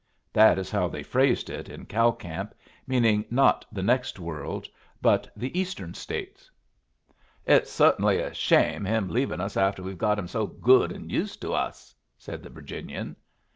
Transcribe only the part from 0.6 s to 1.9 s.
how they phrased it in